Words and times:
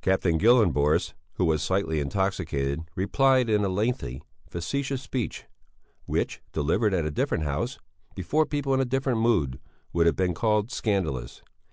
Captain 0.00 0.38
Gyllenborst, 0.38 1.12
who 1.32 1.44
was 1.44 1.60
slightly 1.60 1.98
intoxicated, 1.98 2.82
replied 2.94 3.50
in 3.50 3.64
a 3.64 3.68
lengthy, 3.68 4.22
facetious 4.48 5.02
speech 5.02 5.46
which, 6.04 6.40
delivered 6.52 6.94
at 6.94 7.04
a 7.04 7.10
different 7.10 7.42
house, 7.42 7.80
before 8.14 8.46
people 8.46 8.72
in 8.74 8.80
a 8.80 8.84
different 8.84 9.18
mood, 9.18 9.58
would 9.92 10.06
have 10.06 10.14
been 10.14 10.34
called 10.34 10.70
scandalous. 10.70 11.42